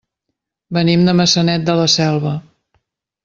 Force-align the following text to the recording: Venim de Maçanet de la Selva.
Venim 0.77 1.03
de 1.09 1.13
Maçanet 1.19 1.67
de 1.69 1.77
la 1.81 1.85
Selva. 1.97 2.35